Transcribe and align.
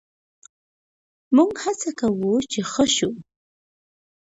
موږ 1.35 1.51
هڅه 1.63 1.89
کوو 1.99 2.33
چې 2.51 2.59
ښه 2.71 2.85
شو. 2.95 3.11